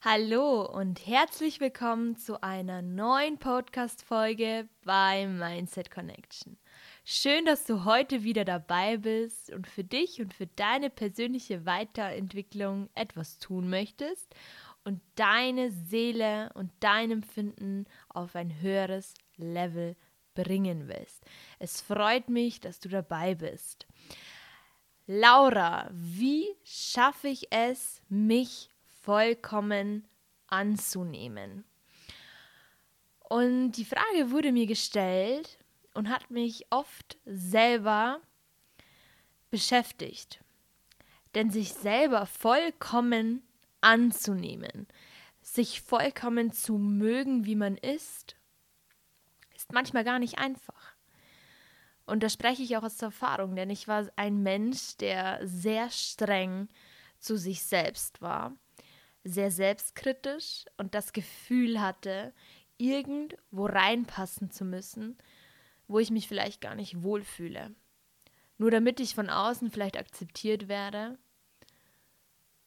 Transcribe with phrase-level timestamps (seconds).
[0.00, 6.56] Hallo und herzlich willkommen zu einer neuen Podcast-Folge bei Mindset Connection.
[7.04, 12.88] Schön, dass du heute wieder dabei bist und für dich und für deine persönliche Weiterentwicklung
[12.94, 14.36] etwas tun möchtest
[14.84, 19.96] und deine Seele und dein Empfinden auf ein höheres Level
[20.36, 21.24] bringen willst.
[21.58, 23.88] Es freut mich, dass du dabei bist.
[25.08, 28.70] Laura, wie schaffe ich es, mich
[29.08, 30.06] vollkommen
[30.48, 31.64] anzunehmen.
[33.20, 35.58] Und die Frage wurde mir gestellt
[35.94, 38.20] und hat mich oft selber
[39.48, 40.44] beschäftigt.
[41.34, 43.42] Denn sich selber vollkommen
[43.80, 44.86] anzunehmen,
[45.40, 48.36] sich vollkommen zu mögen, wie man ist,
[49.56, 50.96] ist manchmal gar nicht einfach.
[52.04, 56.68] Und da spreche ich auch aus Erfahrung, denn ich war ein Mensch, der sehr streng
[57.18, 58.54] zu sich selbst war
[59.24, 62.32] sehr selbstkritisch und das Gefühl hatte,
[62.78, 65.18] irgendwo reinpassen zu müssen,
[65.86, 67.74] wo ich mich vielleicht gar nicht wohlfühle.
[68.56, 71.18] Nur damit ich von außen vielleicht akzeptiert werde.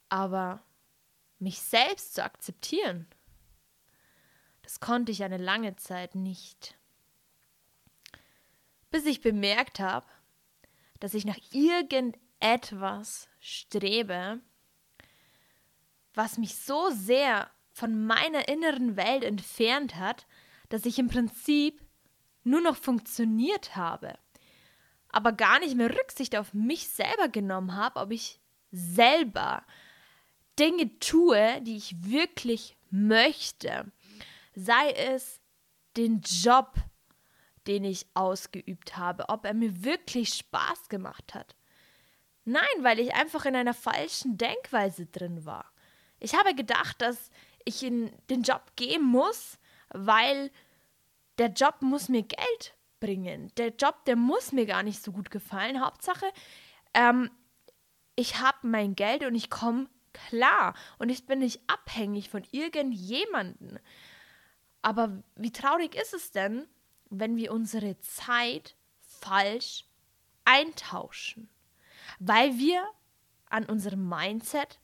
[0.10, 0.64] Aber
[1.40, 3.08] mich selbst zu akzeptieren,
[4.62, 6.78] das konnte ich eine lange Zeit nicht.
[8.90, 10.08] Bis ich bemerkt habe,
[11.00, 14.40] dass ich nach irgendetwas strebe,
[16.14, 20.28] was mich so sehr von meiner inneren Welt entfernt hat,
[20.70, 21.82] dass ich im Prinzip
[22.44, 24.18] nur noch funktioniert habe,
[25.10, 28.40] aber gar nicht mehr Rücksicht auf mich selber genommen habe, ob ich
[28.72, 29.64] selber
[30.58, 33.92] Dinge tue, die ich wirklich möchte.
[34.56, 35.42] Sei es
[35.98, 36.76] den Job,
[37.68, 41.56] den ich ausgeübt habe, ob er mir wirklich Spaß gemacht hat.
[42.44, 45.71] Nein, weil ich einfach in einer falschen Denkweise drin war.
[46.22, 47.32] Ich habe gedacht, dass
[47.66, 49.58] ich in den Job gehen muss,
[49.90, 50.52] weil
[51.38, 53.52] der Job muss mir Geld bringen.
[53.58, 55.84] Der Job, der muss mir gar nicht so gut gefallen.
[55.84, 56.26] Hauptsache,
[56.94, 57.30] ähm,
[58.16, 63.80] ich habe mein Geld und ich komme klar und ich bin nicht abhängig von irgendjemanden.
[64.84, 66.68] Aber wie traurig ist es denn,
[67.10, 69.86] wenn wir unsere Zeit falsch
[70.46, 71.50] eintauschen,
[72.20, 72.86] weil wir
[73.50, 74.80] an unserem Mindset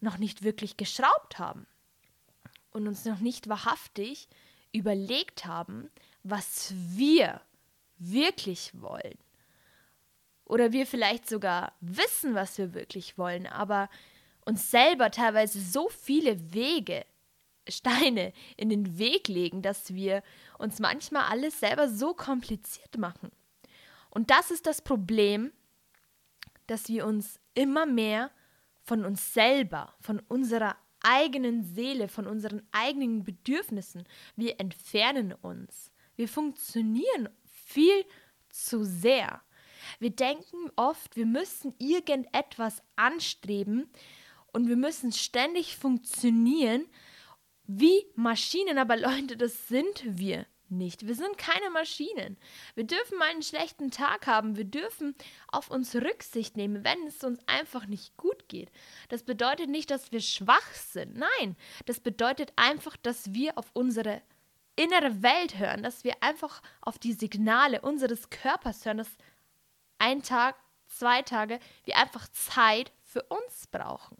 [0.00, 1.66] noch nicht wirklich geschraubt haben
[2.70, 4.28] und uns noch nicht wahrhaftig
[4.72, 5.90] überlegt haben,
[6.22, 7.40] was wir
[7.98, 9.18] wirklich wollen.
[10.44, 13.88] Oder wir vielleicht sogar wissen, was wir wirklich wollen, aber
[14.44, 17.04] uns selber teilweise so viele Wege,
[17.68, 20.22] Steine in den Weg legen, dass wir
[20.58, 23.32] uns manchmal alles selber so kompliziert machen.
[24.10, 25.52] Und das ist das Problem,
[26.68, 28.30] dass wir uns immer mehr
[28.86, 34.04] von uns selber, von unserer eigenen Seele, von unseren eigenen Bedürfnissen.
[34.36, 35.92] Wir entfernen uns.
[36.14, 38.04] Wir funktionieren viel
[38.48, 39.42] zu sehr.
[39.98, 43.90] Wir denken oft, wir müssen irgendetwas anstreben
[44.52, 46.86] und wir müssen ständig funktionieren
[47.64, 51.06] wie Maschinen, aber Leute, das sind wir nicht.
[51.06, 52.36] Wir sind keine Maschinen.
[52.74, 54.56] Wir dürfen mal einen schlechten Tag haben.
[54.56, 55.14] Wir dürfen
[55.48, 58.70] auf uns Rücksicht nehmen, wenn es uns einfach nicht gut geht.
[59.08, 61.16] Das bedeutet nicht, dass wir schwach sind.
[61.16, 64.22] Nein, das bedeutet einfach, dass wir auf unsere
[64.76, 69.10] innere Welt hören, dass wir einfach auf die Signale unseres Körpers hören, dass
[69.98, 70.56] ein Tag,
[70.86, 74.18] zwei Tage wir einfach Zeit für uns brauchen.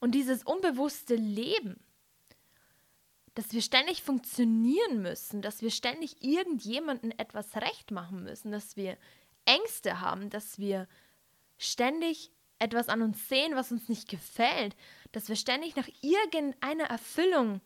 [0.00, 1.80] Und dieses unbewusste Leben,
[3.38, 8.98] dass wir ständig funktionieren müssen, dass wir ständig irgendjemandem etwas recht machen müssen, dass wir
[9.44, 10.88] Ängste haben, dass wir
[11.56, 14.74] ständig etwas an uns sehen, was uns nicht gefällt,
[15.12, 17.60] dass wir ständig nach irgendeiner Erfüllung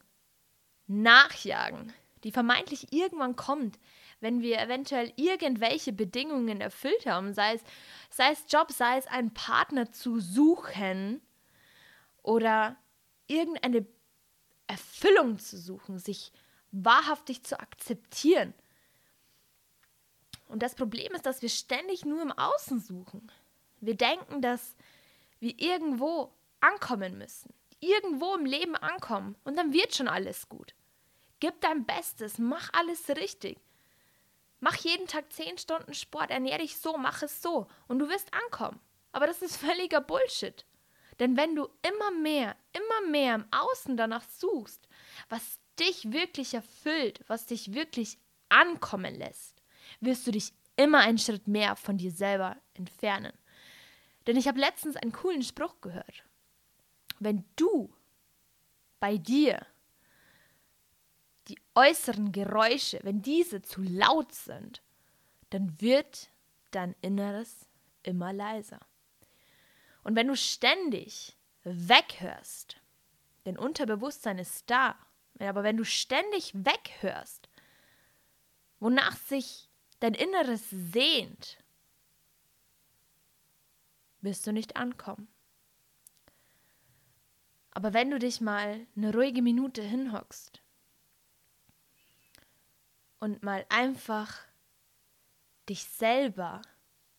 [0.89, 1.91] nachjagen,
[2.23, 3.79] die vermeintlich irgendwann kommt,
[4.21, 7.63] wenn wir eventuell irgendwelche Bedingungen erfüllt haben, sei es,
[8.11, 11.23] sei es Job, sei es einen Partner zu suchen
[12.23, 12.77] oder
[13.27, 13.87] irgendeine
[14.73, 16.33] Erfüllung zu suchen, sich
[16.71, 18.55] wahrhaftig zu akzeptieren.
[20.49, 23.31] Und das Problem ist, dass wir ständig nur im Außen suchen.
[23.81, 24.75] Wir denken, dass
[25.41, 30.75] wir irgendwo ankommen müssen, irgendwo im Leben ankommen und dann wird schon alles gut.
[31.41, 33.59] Gib dein Bestes, mach alles richtig.
[34.61, 38.33] Mach jeden Tag 10 Stunden Sport, ernähre dich so, mach es so und du wirst
[38.33, 38.81] ankommen.
[39.11, 40.65] Aber das ist völliger Bullshit.
[41.23, 44.89] Denn wenn du immer mehr, immer mehr im Außen danach suchst,
[45.29, 49.63] was dich wirklich erfüllt, was dich wirklich ankommen lässt,
[50.01, 53.33] wirst du dich immer einen Schritt mehr von dir selber entfernen.
[54.27, 56.25] Denn ich habe letztens einen coolen Spruch gehört.
[57.21, 57.95] wenn du
[58.99, 59.65] bei dir
[61.47, 64.83] die äußeren Geräusche, wenn diese zu laut sind,
[65.51, 66.33] dann wird
[66.73, 67.69] dein Inneres
[68.03, 68.81] immer leiser.
[70.03, 72.77] Und wenn du ständig weghörst,
[73.45, 74.97] denn Unterbewusstsein ist da,
[75.39, 77.49] aber wenn du ständig weghörst,
[78.81, 79.69] wonach sich
[80.01, 81.59] dein Inneres sehnt,
[84.21, 85.29] wirst du nicht ankommen.
[87.71, 90.63] Aber wenn du dich mal eine ruhige Minute hinhockst
[93.19, 94.41] und mal einfach
[95.69, 96.61] dich selber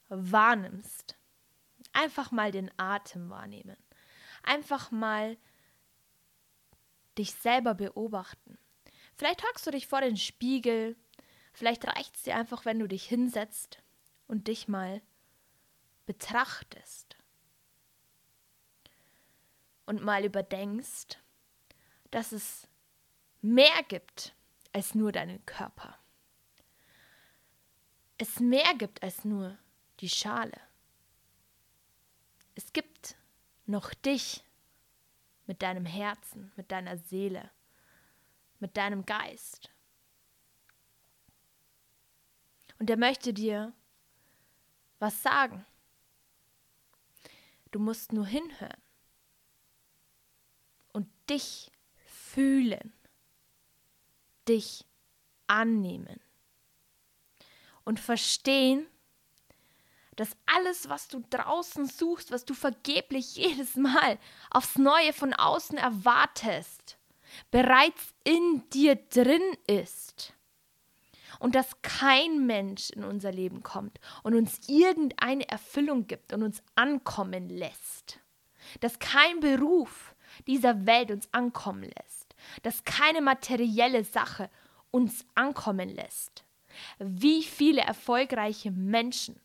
[0.09, 1.18] wahrnimmst,
[1.94, 3.78] einfach mal den Atem wahrnehmen,
[4.44, 5.38] einfach mal
[7.18, 8.57] dich selber beobachten.
[9.16, 10.95] Vielleicht hockst du dich vor den Spiegel,
[11.54, 13.81] vielleicht reicht es dir einfach, wenn du dich hinsetzt
[14.28, 15.01] und dich mal
[16.06, 17.16] betrachtest
[19.86, 21.19] und mal überdenkst,
[22.12, 22.68] dass es
[23.42, 24.36] mehr gibt
[24.72, 25.98] als nur deinen Körper.
[28.18, 29.57] Es mehr gibt als nur
[30.00, 30.60] die Schale.
[32.55, 33.15] Es gibt
[33.65, 34.44] noch dich
[35.45, 37.50] mit deinem Herzen, mit deiner Seele,
[38.59, 39.69] mit deinem Geist.
[42.79, 43.73] Und er möchte dir
[45.00, 45.65] was sagen.
[47.71, 48.81] Du musst nur hinhören
[50.94, 51.71] und dich
[52.06, 52.94] fühlen,
[54.47, 54.85] dich
[55.47, 56.19] annehmen
[57.83, 58.88] und verstehen,
[60.15, 64.18] dass alles, was du draußen suchst, was du vergeblich jedes Mal
[64.51, 66.98] aufs Neue von außen erwartest,
[67.51, 70.33] bereits in dir drin ist.
[71.39, 76.62] Und dass kein Mensch in unser Leben kommt und uns irgendeine Erfüllung gibt und uns
[76.75, 78.19] ankommen lässt.
[78.80, 80.16] Dass kein Beruf
[80.48, 82.36] dieser Welt uns ankommen lässt.
[82.62, 84.50] Dass keine materielle Sache
[84.92, 86.45] uns ankommen lässt.
[87.00, 89.36] Wie viele erfolgreiche Menschen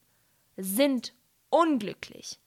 [0.59, 1.15] sind
[1.49, 2.39] unglücklich,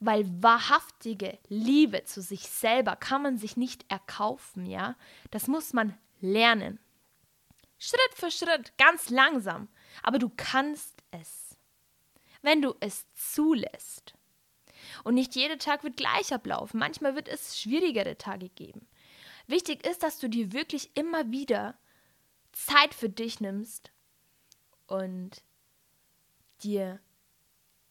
[0.00, 4.96] weil wahrhaftige Liebe zu sich selber kann man sich nicht erkaufen, ja?
[5.30, 6.78] Das muss man lernen.
[7.78, 9.68] Schritt für Schritt, ganz langsam,
[10.02, 11.56] aber du kannst es,
[12.42, 14.14] wenn du es zulässt.
[15.04, 18.88] Und nicht jeder Tag wird gleich ablaufen, manchmal wird es schwierigere Tage geben.
[19.46, 21.78] Wichtig ist, dass du dir wirklich immer wieder
[22.52, 23.92] Zeit für dich nimmst
[24.86, 25.42] und
[26.62, 27.00] dir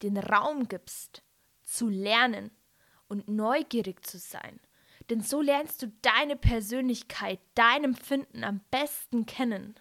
[0.02, 1.22] den Raum gibst,
[1.64, 2.50] zu lernen
[3.08, 4.60] und neugierig zu sein.
[5.10, 9.78] Denn so lernst du deine Persönlichkeit, dein Empfinden am besten kennen.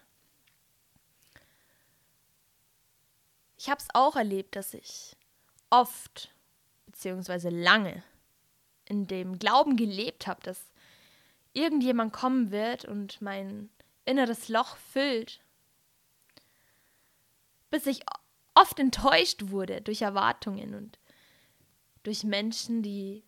[3.57, 5.15] Ich habe es auch erlebt, dass ich
[5.69, 6.33] oft
[6.85, 7.49] bzw.
[7.49, 8.03] lange
[8.87, 10.71] in dem Glauben gelebt habe, dass
[11.53, 13.69] irgendjemand kommen wird und mein
[14.03, 15.41] inneres Loch füllt,
[17.71, 18.01] bis ich
[18.55, 20.97] oft enttäuscht wurde durch Erwartungen und
[22.03, 23.23] durch Menschen, die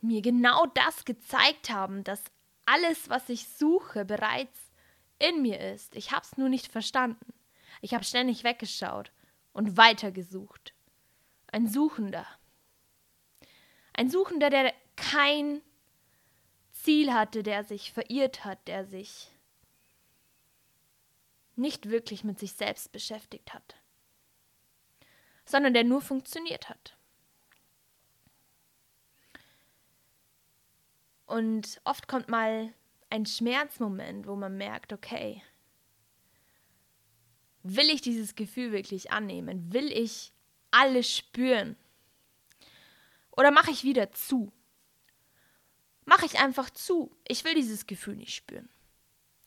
[0.00, 2.22] mir genau das gezeigt haben, dass
[2.64, 4.58] alles, was ich suche, bereits
[5.18, 5.96] in mir ist.
[5.96, 7.32] Ich habe es nur nicht verstanden.
[7.80, 9.12] Ich habe ständig weggeschaut
[9.52, 10.74] und weitergesucht.
[11.50, 12.26] Ein Suchender.
[13.94, 15.62] Ein Suchender, der kein
[16.70, 19.28] Ziel hatte, der sich verirrt hat, der sich
[21.56, 23.77] nicht wirklich mit sich selbst beschäftigt hat
[25.48, 26.96] sondern der nur funktioniert hat.
[31.26, 32.72] Und oft kommt mal
[33.10, 35.42] ein Schmerzmoment, wo man merkt, okay,
[37.62, 39.72] will ich dieses Gefühl wirklich annehmen?
[39.72, 40.32] Will ich
[40.70, 41.76] alles spüren?
[43.36, 44.52] Oder mache ich wieder zu?
[46.04, 47.14] Mache ich einfach zu.
[47.26, 48.68] Ich will dieses Gefühl nicht spüren.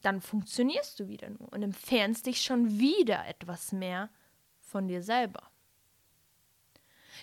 [0.01, 4.09] Dann funktionierst du wieder nur und entfernst dich schon wieder etwas mehr
[4.59, 5.50] von dir selber.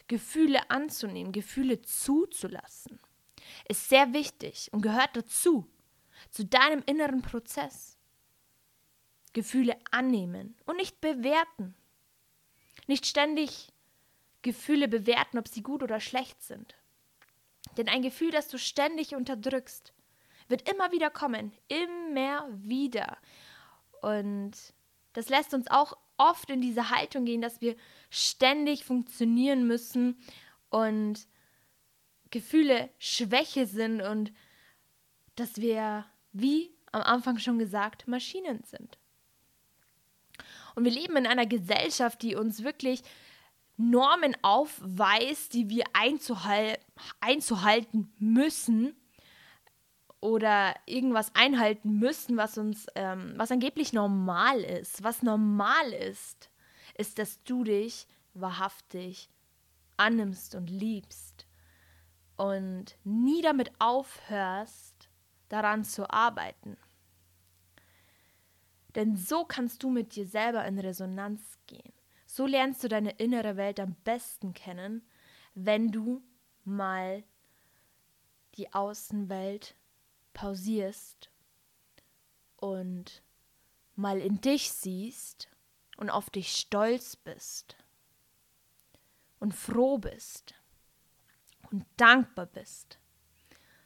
[0.07, 3.00] Gefühle anzunehmen, Gefühle zuzulassen,
[3.69, 5.67] ist sehr wichtig und gehört dazu,
[6.31, 7.97] zu deinem inneren Prozess.
[9.33, 11.75] Gefühle annehmen und nicht bewerten.
[12.87, 13.73] Nicht ständig
[14.43, 16.75] Gefühle bewerten, ob sie gut oder schlecht sind.
[17.76, 19.93] Denn ein Gefühl, das du ständig unterdrückst,
[20.49, 23.19] wird immer wieder kommen, immer wieder.
[24.00, 24.52] Und
[25.12, 27.77] das lässt uns auch oft in diese Haltung gehen, dass wir
[28.11, 30.19] ständig funktionieren müssen
[30.69, 31.27] und
[32.31, 34.33] Gefühle Schwäche sind und
[35.37, 38.99] dass wir, wie am Anfang schon gesagt, Maschinen sind.
[40.75, 43.03] Und wir leben in einer Gesellschaft, die uns wirklich
[43.77, 46.79] Normen aufweist, die wir einzuhal
[47.21, 48.97] einzuhalten müssen,
[50.21, 55.03] oder irgendwas einhalten müssen, was uns, ähm, was angeblich normal ist.
[55.05, 56.51] Was normal ist,
[56.97, 59.29] ist, dass du dich wahrhaftig
[59.97, 61.47] annimmst und liebst
[62.37, 65.09] und nie damit aufhörst,
[65.49, 66.77] daran zu arbeiten.
[68.95, 71.93] Denn so kannst du mit dir selber in Resonanz gehen.
[72.27, 75.07] So lernst du deine innere Welt am besten kennen,
[75.55, 76.23] wenn du
[76.65, 77.25] mal
[78.57, 79.75] die Außenwelt
[80.38, 81.30] pausierst
[82.59, 83.25] und
[83.97, 85.49] mal in dich siehst
[85.97, 87.76] und auf dich stolz bist
[89.40, 90.54] und froh bist
[91.73, 93.00] und dankbar bist,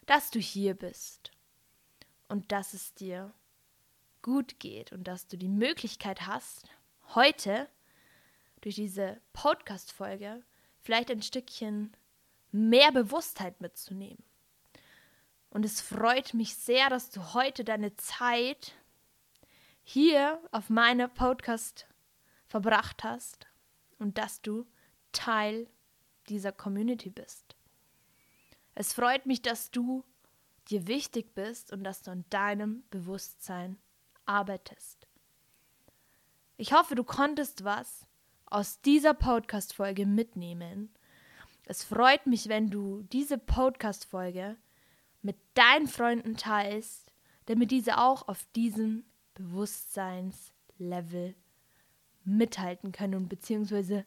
[0.04, 1.30] dass du hier bist
[2.28, 3.32] und dass es dir
[4.20, 6.68] gut geht und dass du die Möglichkeit hast,
[7.14, 7.66] heute
[8.60, 10.44] durch diese Podcast-Folge
[10.82, 11.96] vielleicht ein Stückchen
[12.50, 14.22] mehr Bewusstheit mitzunehmen.
[15.52, 18.72] Und es freut mich sehr, dass du heute deine Zeit
[19.84, 21.86] hier auf meiner Podcast
[22.46, 23.46] verbracht hast
[23.98, 24.66] und dass du
[25.12, 25.68] Teil
[26.30, 27.54] dieser Community bist.
[28.74, 30.04] Es freut mich, dass du
[30.68, 33.76] dir wichtig bist und dass du an deinem Bewusstsein
[34.24, 35.06] arbeitest.
[36.56, 38.06] Ich hoffe, du konntest was
[38.46, 40.94] aus dieser Podcast-Folge mitnehmen.
[41.66, 44.56] Es freut mich, wenn du diese Podcast-Folge
[45.22, 47.12] mit deinen Freunden teilst,
[47.46, 51.34] damit diese auch auf diesem Bewusstseinslevel
[52.24, 54.04] mithalten können und beziehungsweise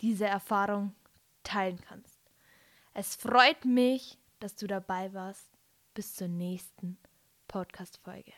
[0.00, 0.94] diese Erfahrung
[1.42, 2.18] teilen kannst.
[2.92, 5.48] Es freut mich, dass du dabei warst.
[5.94, 6.98] Bis zur nächsten
[7.48, 8.32] Podcast-Folge.